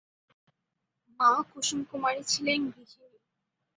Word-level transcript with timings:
মা 1.19 1.29
কুসুম 1.49 1.79
কুমারী 1.89 2.21
ছিলেন 2.31 2.59
গৃহিণী। 2.67 3.17